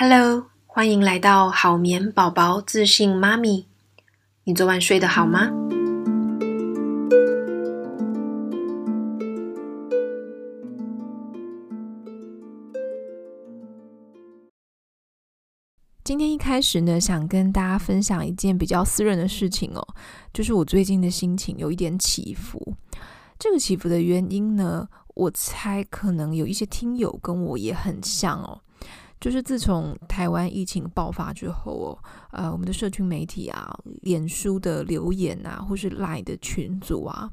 [0.00, 3.66] Hello，欢迎来到好眠宝宝自信妈咪。
[4.44, 5.50] 你昨晚睡得好吗？
[16.04, 19.84] 今天一开始呢，想跟大家分享一件比较私人的事情哦，
[20.32, 22.76] 就是我最近的心情有一点起伏。
[23.36, 28.60] 这个起伏的原因呢，我猜可能有一些听友跟我也很像哦。
[29.20, 31.98] 就是自从台湾疫情爆发之后哦，
[32.30, 37.28] 呃，我们的社群媒体啊、脸书的留言啊，或是 Line 的群组啊，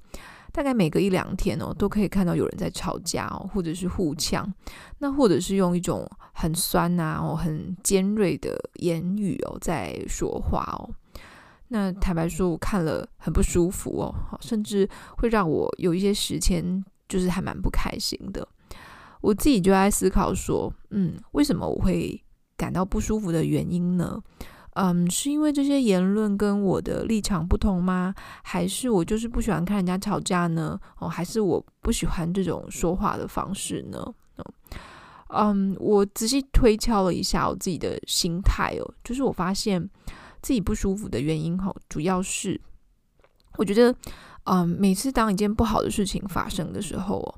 [0.52, 4.52] 大概每隔一两天哦，都可以看到有人在吵架哦，或者是互呛，
[5.00, 10.90] 那或者是用一种很酸啊、哦很尖锐的言语哦在说话哦。
[11.68, 18.48] 那坦白说，我看了很不舒服哦，甚至会让我有一些时间就是还蛮不开心的。
[19.22, 22.22] 我自己就在思考说，嗯，为什么我会
[22.56, 24.22] 感到不舒服的原因呢？
[24.78, 28.14] 嗯，是因为这些言论跟我的立场不同吗？
[28.44, 30.78] 还是我就是不喜欢看人家吵架呢？
[31.00, 34.14] 哦，还是我不喜欢这种说话的方式呢？
[35.30, 39.90] 嗯，我仔细推敲了一下我自己的心态哦，就是我发现
[40.42, 42.60] 自己不舒服的原因哦，主要是
[43.58, 43.96] 我觉得，
[44.44, 47.36] 嗯，每次当一件不好的事情发生的时候哦。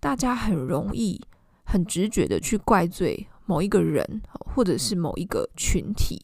[0.00, 1.20] 大家很容易、
[1.64, 6.20] 很直觉的去怪罪某一个人，或者是某一个群体。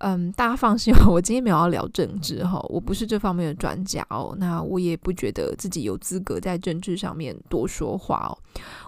[0.00, 4.36] 嗯，大家放心，我今天没有要聊政治哈，我不是这方面的专家哦。
[4.38, 8.36] 那我也不觉得自己有资格在政治上面多说话哦。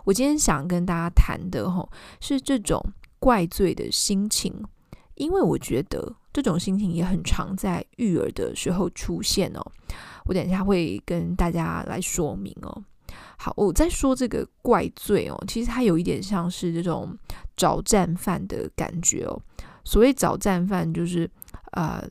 [0.04, 1.88] 我今天想跟大家谈的哈，
[2.20, 2.78] 是这种
[3.18, 4.62] 怪罪的心情，
[5.14, 9.62] 因为我觉得这种心情也很常在育儿的时候出现哦。
[10.26, 12.84] 我等一下会跟大家来说明哦。
[13.40, 17.16] 好，我在说这个怪罪哦，其实它有一点像是这种
[17.56, 19.40] 找战犯的感觉哦。
[19.84, 21.30] 所谓找战犯，就是
[21.72, 22.02] 呃，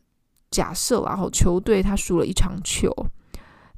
[0.49, 2.89] 假设然后球队他输了一场球，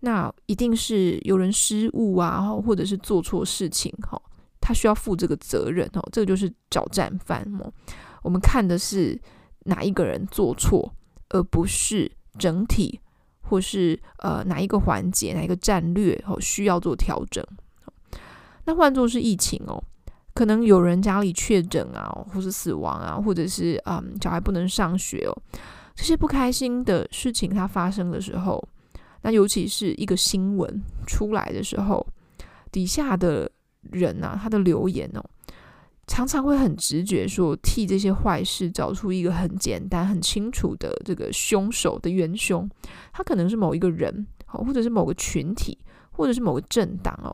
[0.01, 4.21] 那一定是有人失误啊，或者是做错事情哈，
[4.61, 6.09] 他需要负这个责任哦。
[6.11, 7.73] 这个就是找战犯哦。
[8.21, 9.19] 我们看的是
[9.65, 10.93] 哪一个人做错，
[11.29, 12.99] 而不是整体。
[13.49, 17.43] 或是呃哪一个环节哪一个战略哦需要做调整，
[18.65, 19.83] 那换作是疫情哦，
[20.33, 25.33] 可能有人家里确诊啊，或是死亡啊，或者是嗯小孩不能上学哦，
[25.95, 28.63] 这些不开心的事情它发生的时候，
[29.23, 32.05] 那尤其是一个新闻出来的时候，
[32.71, 33.51] 底下的
[33.91, 35.23] 人啊他的留言哦。
[36.09, 42.67] 常常会很直觉说，替这些坏事找出一个很简单、很清楚的这个凶手的元凶，
[43.13, 45.77] 他可能是某一个人，或者是某个群体，
[46.11, 47.29] 或者是某个政党哦。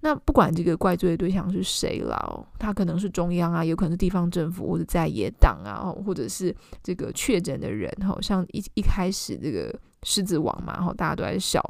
[0.00, 11.62] 那不管这个怪罪的对象是谁了哦，他可能是中央啊，有可能是地方政府或者在野党啊，或者是这个确诊的人，哈，像一一开始这个狮子王嘛，哈，大家都在笑。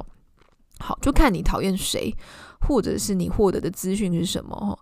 [0.79, 2.13] 好，就看你讨厌谁，
[2.59, 4.77] 或者是你获得的资讯是什么，哈。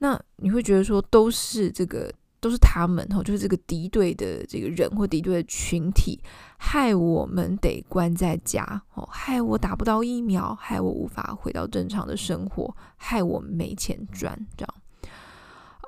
[0.00, 6.18] 那你会觉得说，都是这个，都是他们哈，就是这个敌对的这个人或敌对的群体，
[6.58, 14.74] 害我们得关在家哦，害我打不到疫苗，害我无法回到正常的生活，害我没钱赚，这样。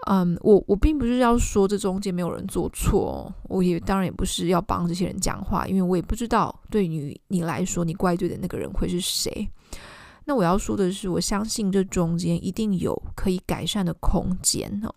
[0.08, 9.48] 嗯，我我并不是要说这中间没有人做错哦，我也当然也不是要帮这些人讲话，因为我也不知道对于你来说，你怪罪的那个人会是谁。
[10.24, 14.94] 那我要说的是，我相信这中间一定有可以改善的空间哦。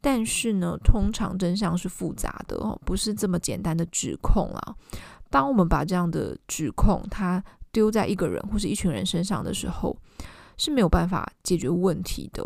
[0.00, 4.74] 但是呢，通常真相是复杂的哦，不是这么简单的指控啊。
[5.30, 7.42] 当我们把这样的指控它
[7.72, 9.96] 丢在一个人或是一群人身上的时候，
[10.56, 12.44] 是没有办法解决问题的。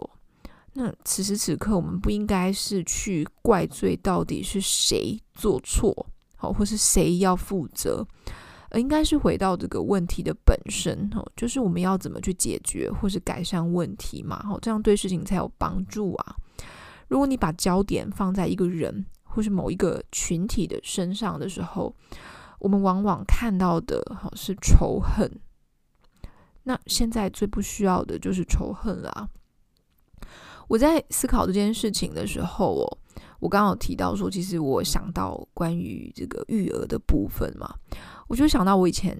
[0.74, 6.06] 那此时此刻，我们不应该是去怪罪到底是谁做错，
[6.36, 8.06] 好，或是谁要负责。
[8.78, 16.36] 应该是回到这个问题的本身哦，就是我们要怎么去解决或是改善问题嘛，哦，这样对事情才有帮助啊。
[17.08, 21.94] 如果你把焦点放在一个人或是某一个群体的身上的时候，
[22.58, 25.30] 我们往往看到的哈是仇恨。
[26.62, 29.28] 那现在最不需要的就是仇恨了啊。
[30.68, 32.98] 我在思考这件事情的时候哦，
[33.40, 37.68] 我刚刚有提到说，其实我想到关于这个育儿的部分嘛。
[38.32, 39.14] 我就想到我以前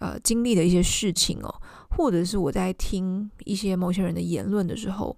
[0.00, 1.54] 呃经历的一些事情哦，
[1.90, 5.14] 或者是我在听一些某些人的言论的时候，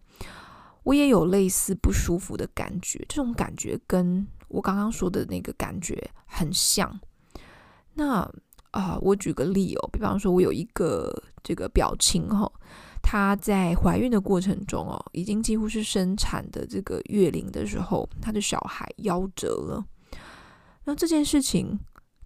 [0.83, 2.99] 我也有类似不舒服的感觉。
[3.09, 6.99] 这种感觉跟我刚刚说的那个感觉很像。
[7.95, 8.29] 那
[8.73, 12.53] 啊、我举个例哦，比方说，我有一个这个表亲哈、哦，
[13.01, 19.85] 她在怀孕的过程中哦，已经几乎是生产的这个月龄的时候，她的小孩夭折了。
[20.85, 21.79] 那这件事情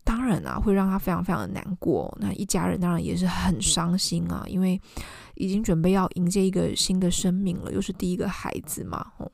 [0.05, 2.17] 当然啊，会让他非常非常的难过。
[2.21, 4.81] 那一家人当然也是很伤心啊，因为
[5.35, 9.31] 已经准备要迎接一个新的生命了，又是第一个孩子嘛，哦。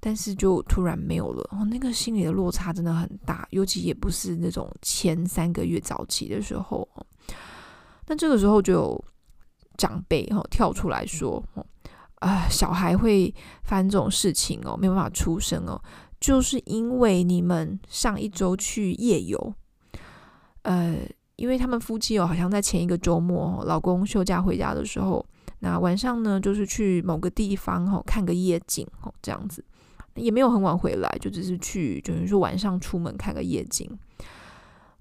[0.00, 6.88] 但是就突然没有了，哦，那个心理的落差真的很大，尤其也不是那种前三个月早期的时候。
[8.06, 9.04] 那这个时候就有
[9.76, 11.66] 长辈哈跳出来说，哦，
[12.20, 13.34] 啊，小孩会
[13.64, 15.82] 发生这种事情哦，没有办法出生哦，
[16.20, 19.52] 就是因为你们上一周去夜游，
[20.62, 20.98] 呃，
[21.36, 25.24] 因为他们夫妻哦，好像在前一个周末，老公休假回家的时候，
[25.60, 29.64] 那晚上呢，就是去某个地方哈看个夜景哦，这样子。
[30.14, 33.88] 也没有很晚回来，就只是去，就是说晚上出门看个夜景。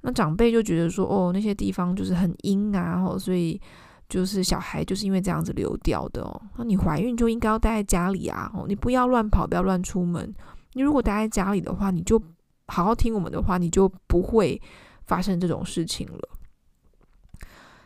[0.01, 3.59] 那长辈就觉得说，哦，那些地方就是很阴啊，哦，所以
[4.07, 6.39] 就是小孩就是因为这样子流掉的哦。
[6.57, 10.31] 那你怀孕就应该要待在家里啊，哦，你不要乱跑，不要乱出门。
[10.73, 12.21] 你如果待在家里的话，你就
[12.67, 14.61] 好好听我们的话，你就不会
[15.07, 16.29] 发生这种事情了。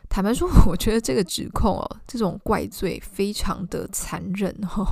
[0.10, 4.86] 坦白说， 我觉得这个指控哦，这种怪罪非常的残忍哦。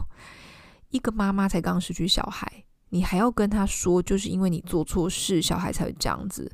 [0.91, 6.49] 一个妈妈才刚失去小孩，你还要跟她说，就是因为你做错事，小孩才会这样子，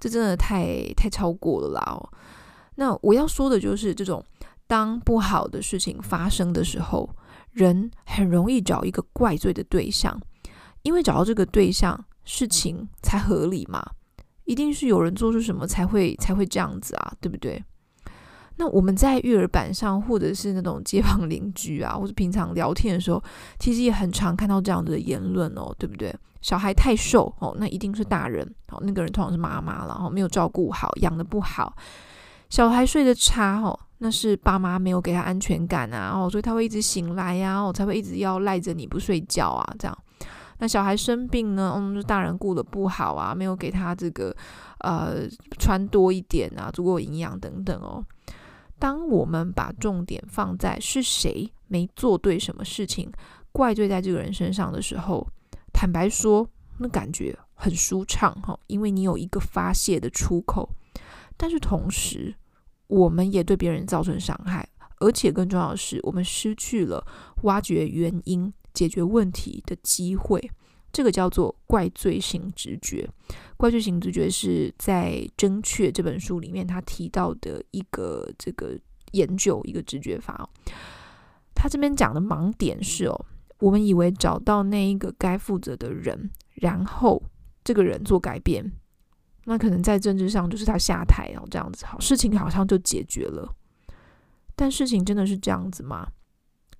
[0.00, 2.00] 这真的太太超过了啦哦。
[2.76, 4.24] 那我要说的就是，这种
[4.66, 7.08] 当不好的事情发生的时候，
[7.52, 10.18] 人很容易找一个怪罪的对象，
[10.82, 13.84] 因为找到这个对象，事情才合理嘛。
[14.48, 17.62] 一定是有人做出什么才会才会这样子啊，对不对？
[18.56, 23.22] 那我们在育儿板上，或者是那种街坊邻居啊，或者平常聊天的时候，
[23.58, 26.12] 其实也很常看到这样子的言论哦，对不对？
[26.40, 31.76] 小孩太瘦哦，那一定是大人哦，那个人通常是妈妈了，然后没有照顾好，养得不好。
[32.48, 39.98] 小孩睡得差哦，那是爸妈没有给他安全感啊，哦，所以他会一直醒来呀，哦，才会一直要赖着你不睡觉啊，这样。
[40.58, 44.34] 那小孩生病呢，嗯，就大人顾得不好啊，没有给他这个
[44.80, 45.28] 呃
[45.58, 48.04] 穿多一点啊，足够营养等等哦。
[48.78, 53.10] 当我们把重点放在是谁没做对什么事情，
[53.50, 55.26] 怪罪在这个人身上的时候，
[55.72, 60.68] 坦白说，那感觉很舒畅哈，因为你有一个发泄的出口。
[61.36, 62.34] 但是同时，
[62.88, 64.68] 我们也对别人造成伤害，
[64.98, 67.04] 而且更重要的是，我们失去了
[67.42, 70.38] 挖掘原因、解决问题的机会。
[70.92, 73.08] 这个叫做怪罪型直觉。
[73.56, 78.78] 怪罪型直觉是在《正确》这本书里面他提到的一个这个
[79.12, 80.48] 研究，一个直觉法。
[81.54, 83.26] 他这边讲的盲点是哦，
[83.58, 87.20] 我们以为找到那一个该负责的人，然后
[87.64, 88.72] 这个人做改变，
[89.44, 93.54] 那可能在政治上就是他下台，然后这样子好，事情好像就解决了。
[94.56, 96.08] 但事情真的是这样子吗？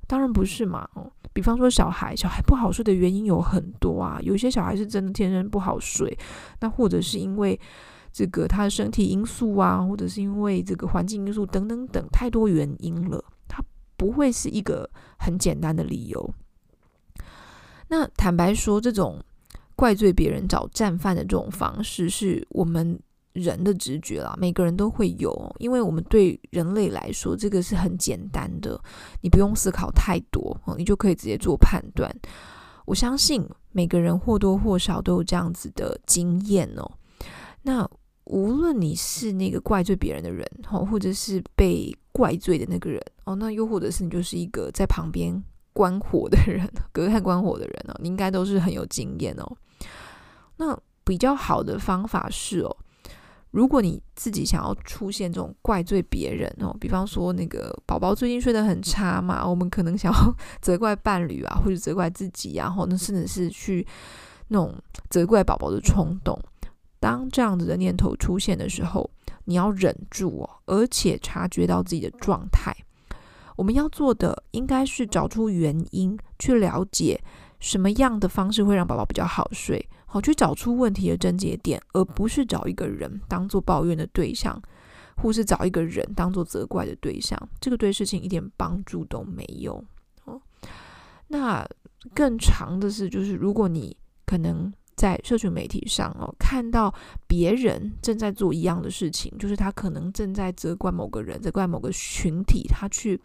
[0.09, 1.13] 当然不是嘛，哦。
[1.33, 6.19] 比方说，小孩小孩不好睡的原因有很多啊，有些小孩是真的天生不好睡，
[6.59, 7.61] 那或者是因为
[8.13, 13.63] 这个他的身体因素啊，或者是因为这个环境因素等等等，太多原因了，他
[13.97, 16.35] 不会是一个很简单的理由。
[17.87, 19.23] 那坦白说，这种
[19.77, 22.99] 怪罪别人找战犯的这种方式，是我们。
[23.39, 28.81] 人的直觉啦，每个人都会有，因为我们对人类来说，这个是很简单的，
[29.21, 32.15] 你不用思考太多哦，你就可以直接做判断。
[32.85, 36.91] 我相信每个人或多或少都有这样子的经验哦。
[37.63, 37.89] 那
[38.25, 45.43] 无论你是那个怪罪别人的人哦，或者是被怪罪的那个人哦，那又或者是你就是一个在旁边
[45.73, 49.57] 观火的人， 隔岸观火的人哦，你应该都是很有经验哦。
[50.57, 52.77] 那比较好的方法是哦。
[53.51, 63.87] 如果你自己想要出现这种怪罪别人哦，比方说那个宝宝最近睡得很差嘛，我们可能想要责怪伴侣啊，或者责怪自己啊，然后呢，甚至是去
[64.49, 64.75] 那种
[65.09, 66.39] 责怪宝宝的冲动。
[67.01, 69.09] 当这样子的念头出现的时候，
[69.45, 72.75] 你要忍住哦，而且察觉到自己的状态。
[73.57, 77.21] 我们要做的应该是找出原因，去了解
[77.61, 79.89] 什么样的方式会让宝宝比较好睡。
[80.11, 84.61] 好，去找出问题的症结点，而不是找一个人当做抱怨的对象，
[85.17, 87.39] 或是找一个人当做责怪的对象。
[87.61, 89.85] 这个对事情一点帮助都没有。
[90.25, 90.41] 哦，
[91.27, 91.69] 那
[92.15, 96.93] 更长的是，就是如果你可能在社群媒体上哦，看到
[97.27, 103.21] 别人正在做一样的事情，就是他可能正在责怪某个人，责怪某个群体，他去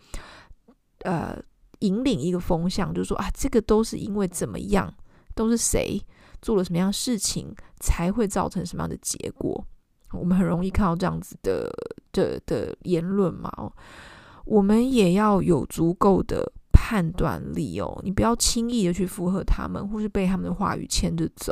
[1.03, 1.41] 呃
[1.79, 4.93] 引领一个风向，就是说啊，这个都是因为怎么样，
[5.33, 5.97] 都是谁？
[6.43, 9.65] 做了什么样的事情才会造成什么样的结果？
[10.11, 11.67] 我们很容易看到这样子的
[12.11, 13.51] 的的言论嘛。
[14.45, 17.99] 我们也要有足够的判断力哦。
[18.03, 21.51] 你不要轻易的去附和他们，或是被他们的话语牵着走，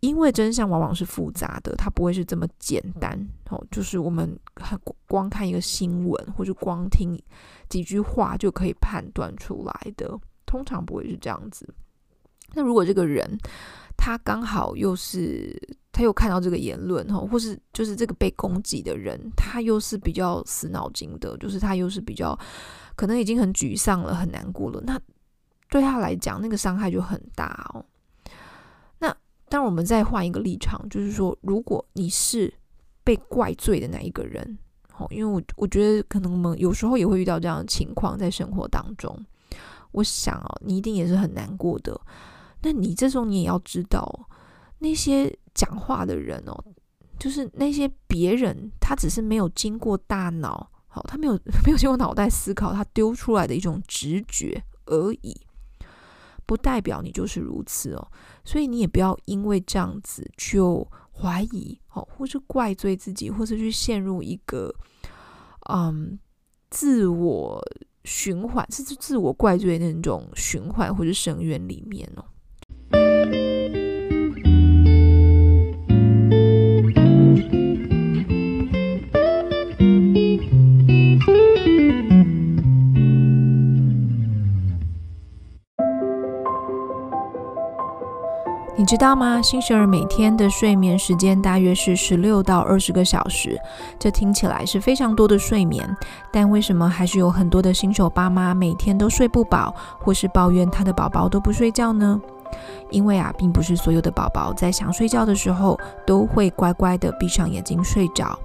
[0.00, 3.62] 因为真相往往是复杂的，它不会是这么简单哦。
[3.70, 7.14] 就是我们很光看一个新闻，或是光听
[7.68, 11.68] 几句话就可以判断出来的，通常不会是这样子。
[12.54, 13.38] 那如果这个人，
[13.96, 15.56] 他刚好又是，
[15.92, 22.38] 他又看到这个言论哈，或是就是这个被攻击的人，他又是比较死脑筋的，就是他又是比较
[22.96, 24.80] 可能已经很沮丧了，很难过了。
[24.84, 25.00] 那
[25.70, 27.84] 对他来讲，那个伤害就很大哦。
[28.98, 29.16] 那
[29.48, 32.52] 当，我们再换一个立场，就是说，如果你是
[33.02, 34.58] 被怪罪的那一个人，
[34.98, 39.16] 哦，因为我我觉得可能我们有时候也会遇到这样的情况，在生活当中，
[39.92, 42.00] 我想哦，你一定也是很难过的。
[42.64, 44.28] 那你这时候你也要知道，
[44.78, 46.64] 那些讲话的人哦，
[47.18, 55.38] 就是那些别人，他只是没有经过大脑，好，他没有 没有经过脑袋思考，他丢出来的一种直觉而已，
[56.46, 58.08] 不代表你就是如此哦。
[58.44, 64.74] 所以你也不要因为这样子就怀疑哦，或是怪罪自己，或是去陷入一个
[65.70, 66.18] 嗯
[66.70, 67.62] 自我
[68.04, 72.24] 循环，甚至自我怪罪的那种循环或者深渊里面哦。
[88.76, 89.40] 你知道吗？
[89.40, 93.58] 新生儿每天的睡眠时间大约是十六到二十个小时，
[93.98, 95.88] 这听起来是非常多的睡眠，
[96.30, 102.20] 但为什么还是有很多的新手爸妈每天都睡不饱，或是抱怨他的宝宝都不睡觉呢？
[102.90, 108.38] 因为啊，并不是所有的宝宝在想睡觉的时候都会乖乖的闭上眼睛睡着。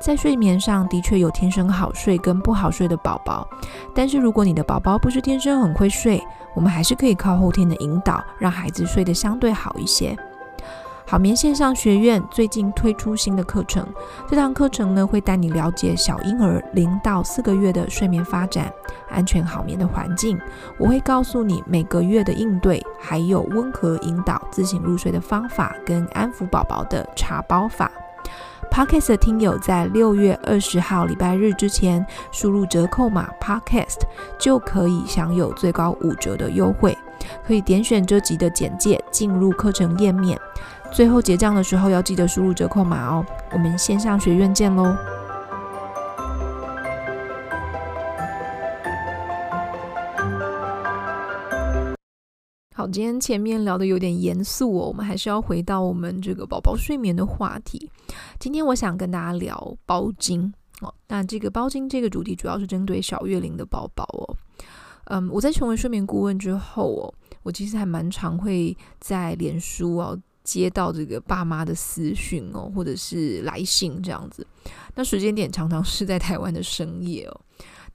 [0.00, 3.48] 在睡眠上的确有天生好睡跟不好睡的宝宝，
[3.94, 6.20] 但是如果你的宝宝不是天生很会睡，
[6.54, 10.16] 我们还是可以靠后天的引导，让孩子睡得相对好一些。
[11.10, 13.84] 好眠线上学院最近推出新的课程，
[14.28, 18.72] 这堂课程呢会带你了解小婴儿零到四个月的睡眠发展、
[19.10, 20.38] 安全好眠的环境。
[20.78, 27.90] 我会告诉你每个月的应对，还有温和引导自行入睡的方法，跟安抚宝宝的茶包法。
[28.70, 34.02] Podcast 的听友在六月二十号礼拜日之前输入折扣码 Podcast
[34.38, 36.96] 就可以享有最高五折的优惠。
[37.44, 40.40] 可以点选这集的简介进入课程页面。
[40.92, 44.94] 最后结账的时候要记得输入折扣码哦，我们线上学院见喽！
[52.74, 57.88] 好，今天前面聊的有点严肃哦，我们还是要回到我们这个宝宝睡眠的话题。
[58.38, 64.36] 今天我想跟大家聊包经哦，那这个包经这个主题主要是针对小月龄的宝宝哦。
[65.04, 70.18] 嗯，我在成为睡眠顾问之后哦，我其实还蛮常会在脸书哦。
[70.42, 74.46] 接到这个爸妈的私讯哦，或者是来信这样子，
[74.94, 77.40] 那时间点常常是在台湾的深夜哦。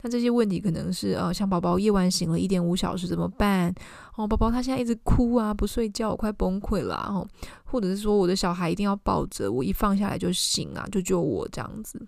[0.02, 3.74] 那这些问题可能是呃，像宝宝夜晚醒了一点五小时怎么办？
[4.16, 7.26] 哦，宝宝他现在一直哭啊，不睡觉，快崩溃了哦。
[7.64, 12.00] 或者是说我的小孩一定要抱着我，一放下来就醒啊，就救我这样子。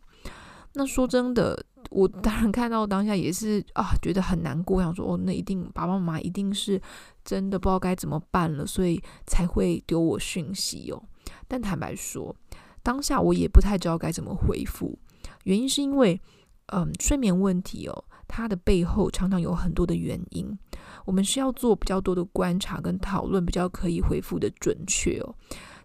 [0.75, 6.81] 那说真的，我当然看到当下也是啊，觉得很难过，想说哦，那一定爸爸妈妈一定是
[7.25, 11.03] 真的不知道该怎么办了，所以才会丢我讯息哦。
[11.47, 12.35] 但坦白说，
[12.83, 14.99] 当下我也不太知道该怎么回复，
[15.45, 16.21] 原因是因为
[16.67, 20.59] 嗯，睡眠问题哦，它的背后常常有很多的原因，
[21.05, 25.35] 我们需要做比较多的观察跟讨论，比较可以回复的准确哦。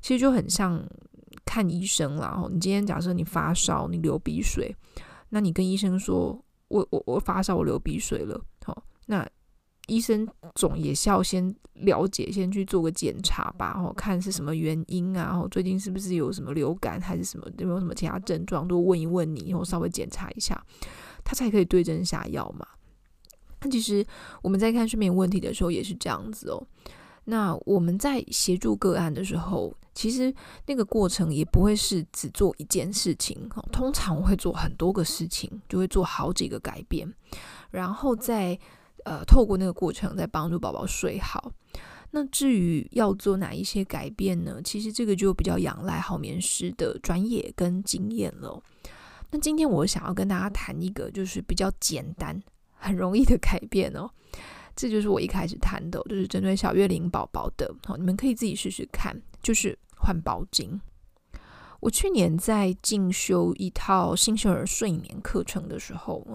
[0.02, 0.86] 其实就很像。
[1.46, 4.74] 看医生啦，哦你今天假设你发烧，你流鼻水，
[5.34, 9.28] 那你跟医生说，我我我发烧，我流鼻水了，好，那
[9.88, 20.64] 医生总也是要先了解，先去做个检查吧，然后看是什么原因啊，然后最近是不是有什么流感还是什么，有没有什么其他症状，都问一问你，然后稍微检查一下，
[21.24, 22.68] 他才可以对症下药嘛。
[23.62, 24.06] 那其实
[24.44, 26.64] 我们在看睡眠问题的时候也是这样子哦。
[27.26, 30.34] 那我们在协助个案的时候，其实
[30.66, 37.12] 那个过程也不会是只做一件事情，通常会做很多个事情，就会做好几个改变，
[37.72, 38.60] 然后再
[39.06, 41.52] 呃透过那个过程再帮助宝宝睡好。
[42.12, 44.62] 那至于要做哪一些改变呢？
[44.62, 48.62] 其实这个就比较仰赖好眠师的专业跟经验了。
[49.32, 52.40] 那今天我想要跟大家谈一个就是比较简单、
[52.76, 54.12] 很容易的改变哦。
[54.76, 60.80] 这就是我一开始谈的，就是针对小月龄宝宝的，好，你们可以自己试试看，就是换包巾。
[61.80, 66.26] 我去年在进修一套新生儿睡眠课程的时候，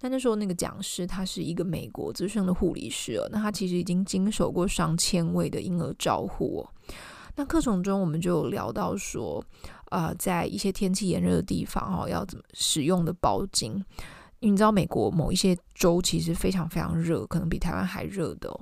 [0.00, 6.64] 那那时候那个讲师他是一个美国资深的护理师，那他其实已经经手过上千位的婴儿照护。
[7.34, 9.44] 那课程中我们就有聊到说，
[9.90, 13.82] 呃，在一些天气炎热的地方哦，要怎么使用的包巾。
[14.50, 18.60] 你知道美国某一些州其实非常非常热，可能比台湾还热的哦。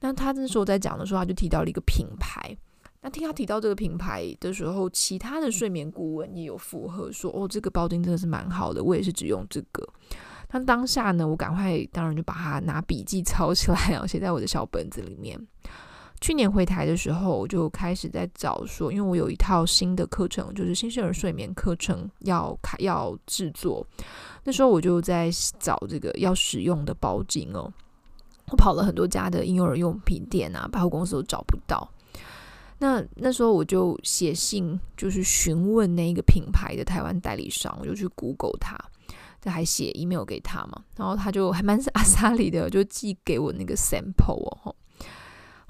[0.00, 2.56] 那他那时候在讲的时候，他就提到了一个品牌。
[3.02, 9.86] 那听他提到这个品牌的时候，其他的睡眠顾问也有附和说：“哦，这个包巾真的是蛮好的，我也是只用这个。”
[10.52, 15.38] 那当下呢，我赶快当然就把它拿笔记 抄起来，然后写在我的小本子里面。
[16.22, 23.84] 去年回台的时候，我就开始在找说，因为我有一套新的课程，就是新生儿睡眠课程要开要制作。
[24.44, 27.68] 那时候我就在找这个要使用的包巾哦，
[28.46, 31.90] 我跑了很多家的婴幼儿用品店啊，百货公司都找不到。
[32.78, 38.78] 那那时候我就写信，就是询问那一个品牌的台湾代理商，我就去 Google 他，
[39.40, 44.76] 这还写 email 给他嘛，然后他就还蛮是 阿萨里的，就寄给我那个 sample 哦。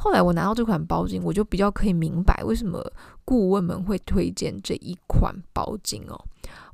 [0.02, 2.84] 后来我拿到这款包巾，我就比较可以明白为什么
[3.24, 6.20] 顾问们会推荐这一款包巾哦。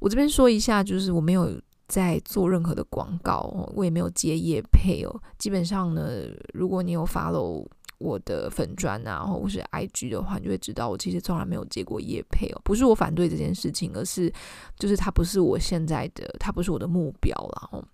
[0.01, 5.21] 我这边说一下，就是我没有在做任何的广告，我也没有接业配哦。
[5.37, 6.23] 基本上呢，
[6.55, 7.67] 如果你有 follow。
[8.01, 12.61] 我的粉砖啊，或者是 IG 的话，你就会知道我其实从来没有接过业配哦。
[12.63, 14.33] 不是我反对这件事情，而是
[14.79, 17.85] 就是它不是我现在的，它不是我的目标了哦。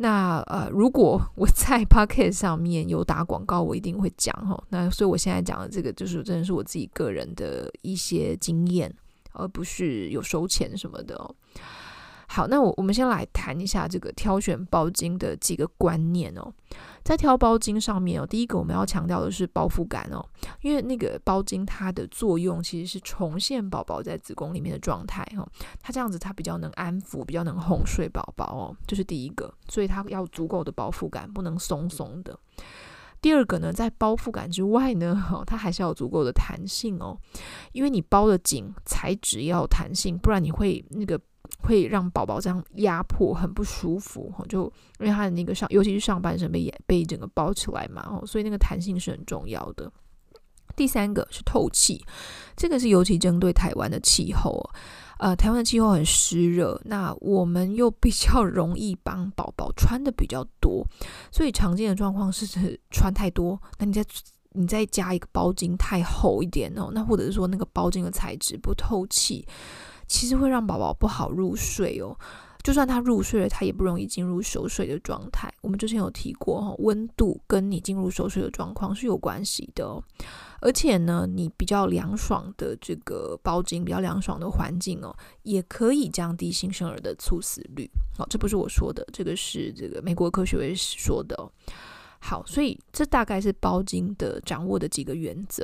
[0.00, 4.56] 那呃，如果我在 Podcast 上面有打广告，我一定会讲哈。
[4.68, 8.94] 那所以我现在讲的这个，就是真的是我自己个人的一些经验，
[9.32, 11.34] 而不是有收钱什么的哦。
[12.30, 16.52] 好，那我我们先来谈一下这个挑选包巾的几个观念哦。
[17.02, 20.22] 在挑包巾上面哦，第一个我们要强调的是包覆感哦，
[20.60, 25.48] 因为那个包巾它的作用其实是重现宝宝在子宫里面的状态哦，
[25.80, 32.38] 它这样子它比较能安抚，比较能哄睡宝宝哦，这是第一个，所以它要足够的包覆感，不能松松的。
[33.22, 37.18] 第二个呢，在包覆感之外呢，它还是要有足够的弹性哦，
[37.72, 41.18] 因为你包的紧，材质要弹性，不然你会那个。
[41.60, 44.64] 会让宝宝这样压迫很不舒服，就
[45.00, 49.90] 因为他的那个上，尤其是上半身被被整个包起来嘛，所以那个弹性是很重要的。
[50.76, 52.04] 第三个是透气，
[52.56, 54.62] 这个是尤其针对台湾的气候，
[55.18, 60.86] 呃，台湾的气候很湿热，那我们又比较容易帮宝宝穿的比较多，
[61.32, 64.04] 所以常见的状况是穿太多，那你再
[64.52, 69.44] 你再加一个包巾太厚一点哦，那或者是说那个包巾的材质不透气。
[70.08, 72.16] 其实会让宝宝不好入睡哦，
[72.64, 75.52] 就算他入睡了，他也不容易进入熟睡的状态。
[75.60, 80.02] 我们之前有提过哈，温度跟你进入熟睡的状况是有关系的哦。
[80.60, 87.88] 而且呢，你比较凉爽的这个包巾，比较凉爽的环境哦，也可以降低新生儿的猝死率。
[88.16, 91.36] 好，这不是我说的，这个是这个美国科学会说的。
[92.20, 95.62] 好，所以这大概是包巾的掌握的几个原则。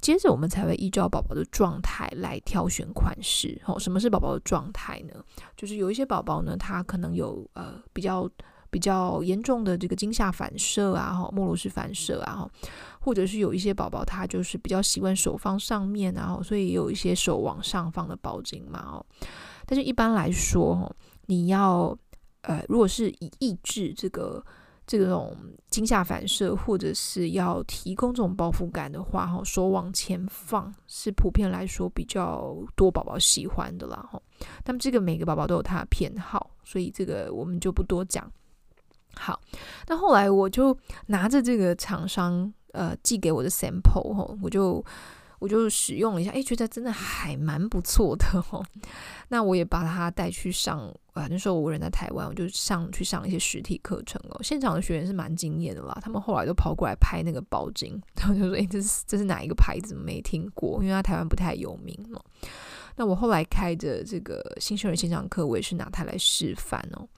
[0.00, 3.60] 接着我们才会依照宝宝的状态来挑选款式。
[3.66, 5.22] 哦，什么是宝宝的状态呢？
[5.56, 8.28] 就是有一些宝宝呢，他可能有呃比较
[8.70, 12.50] 比较严重的这个惊吓反射啊，哈，莫罗氏反射啊，哈，
[13.00, 19.06] 或者是有一些宝宝他就是比较习惯手放上面啊，所以有一些手往上放的包巾嘛，哦，
[19.66, 20.90] 但是一般来说，
[21.26, 21.96] 你要
[22.42, 24.44] 呃，如果是以抑制这个。
[24.98, 25.36] 这种
[25.68, 34.20] 惊吓反射，或者是要提供这种包覆感的话，哈，手往前放是普遍来说比较多宝宝喜欢的啦，哈。
[34.64, 38.28] 那么这个每个宝宝都有他的偏好，所以这个我们就不多讲。
[39.14, 39.40] 好，
[39.86, 40.76] 那后来我就
[41.06, 44.84] 拿着这个厂商呃寄给我的 sample，哈，我就。
[45.40, 48.64] 我就使用了一下，哎，觉得真的还蛮不错的哦。
[49.28, 50.80] 那我也把它带去上，
[51.14, 54.40] 啊，那时候我人在台湾，我就上去上一些实体课程哦。
[54.42, 59.94] 现场的学员是蛮惊艳的啦，他们后来都跑过来拍那个包巾， 然后就说：“哎，这是这是哪一个牌子？
[59.94, 62.20] 没听过，因为它台湾不太有名嘛。”
[62.96, 67.08] 那我后来开的这个新生儿线上课，我也是拿它来示范哦。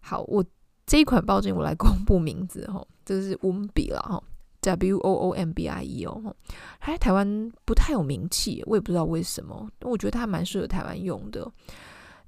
[0.00, 0.44] 好，我
[0.84, 4.20] 这一款包巾我来公布名字哈，这是温比了哈。
[4.64, 6.34] W O O M B I E 哦，
[6.80, 9.68] 它在台湾不太有名气，我也不知道为什么。
[9.82, 11.50] 我觉得它蛮适合台湾用的。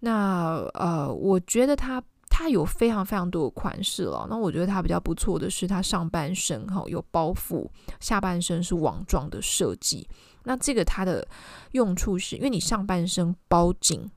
[0.00, 4.26] 那呃，我觉得它它有非常非常多的款式了。
[4.30, 7.68] 那我觉得它比较不错的是，它上半身哈有包覆，
[8.00, 10.08] 下半身是网状的设计。
[10.44, 11.26] 那这个它的
[11.72, 14.10] 用处是因为你上半身包紧。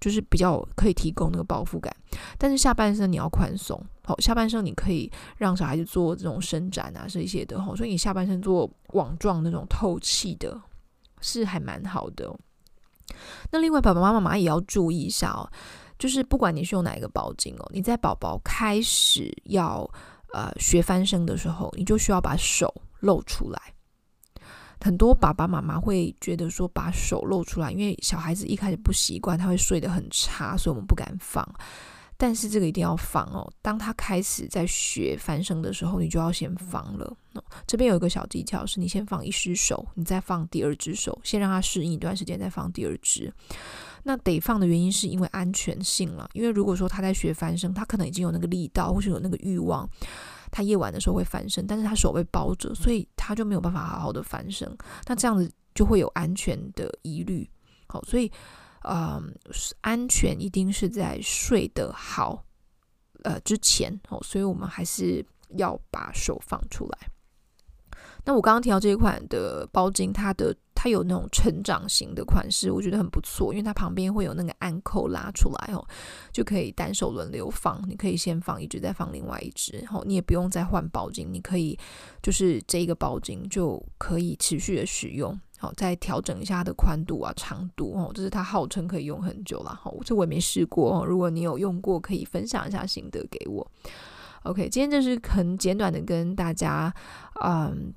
[0.00, 1.94] 就是比较可以提供那个包覆感，
[2.42, 10.58] 但是下半身你要宽松，好，下半身你可以让小孩子做这种伸展啊，这些的，好，所以你下半身做网状那种透气的，
[11.20, 12.34] 是还蛮好的。
[13.50, 15.44] 那另外，爸爸妈妈也要注意一下哦，
[15.98, 19.86] 就是不管你是用哪一个包巾哦，你在宝宝开始要
[20.32, 23.60] 呃学翻身的时候，你就需要把手露出来。
[24.82, 31.46] 很多爸爸妈妈会觉得说把手露出来，因为小孩子一开始不习惯，他会睡得很差，所以我们不敢放。
[32.20, 33.50] 但是这个一定要放哦。
[33.62, 37.16] 当他开始在学翻身的时候，你就要先放了。
[37.66, 43.32] 这边有一个小技巧，是你先放一只手，你再放第二只手，先让他适应一段时间，再放第二只。
[44.02, 46.28] 那得放的原因是因为安全性了。
[46.34, 49.88] 因为如果说他在学翻身，他可能已经有那个力道，或是有那个欲望，
[50.50, 54.70] 他夜晚的时候会翻身，但是他手被包着，所以他就没有办法好好的翻身。
[55.06, 57.48] 那这样子就会有安全的疑虑。
[57.86, 58.30] 好，所以。
[58.82, 59.34] 嗯，
[59.82, 62.44] 安全一定是在睡得好，
[63.24, 65.24] 呃之前哦，所以我们还是
[65.56, 66.98] 要把手放出来。
[68.24, 75.86] 那我刚刚提到这一款的包巾，它的它有那种成长型的款式，我觉得很不错，因为它旁边会有那个暗扣拉出来哦，
[76.30, 77.82] 就可以单手轮流放。
[77.88, 81.78] 你可以先放一只，再放另外一只，然后你也不用再换包巾，你可以
[82.22, 85.38] 就是这一个包巾就可以持续的使用。
[85.60, 89.78] 好，再调整一下它的宽度啊、长度哦，这是它号称可以用很久了。
[89.82, 91.04] 哈，这我也没试过哦。
[91.04, 93.70] 如果你有用过，可以分享一下心得给我。
[94.44, 96.90] OK，今天就是很简短的跟大家
[97.44, 97.92] 嗯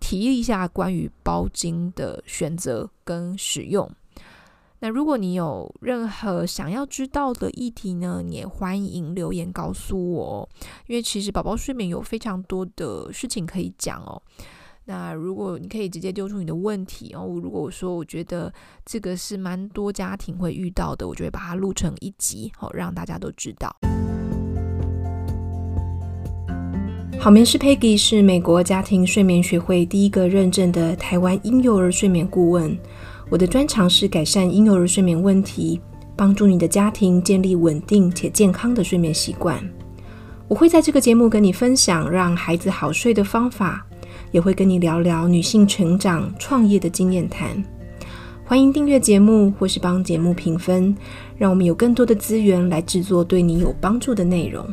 [0.00, 3.88] 提一下关于包巾的选择跟使用。
[4.80, 10.48] 那如果你有任何想要知道的议题呢，你也欢迎留言告诉我哦，
[10.88, 14.20] 因为其实宝宝睡眠有非常多的事情可以讲哦。
[14.86, 18.52] 那如果你可以直接丢出你的问题哦，如果我说我觉得
[18.84, 23.74] 这个是蛮多家庭会遇到的，我就会把它录成一集，好让大家都知道。
[27.18, 32.76] 好眠师 Peggy 是美国家庭睡眠学会第一个认证的台湾婴幼儿睡眠顾问。
[33.30, 35.80] 我的专长是改善婴幼儿睡眠问题，
[36.14, 39.58] 帮助你的家庭建立稳定且健康的睡眠习惯。
[40.46, 43.86] 我会在这个节目跟你分享让孩子好睡的方法。
[44.34, 47.50] 也会跟你聊聊女性成长、创业的经验谈。
[48.44, 50.92] 欢迎订阅节目或是帮节目评分，
[51.38, 54.66] 让我们有更多的资源来制作对你有帮助的内容。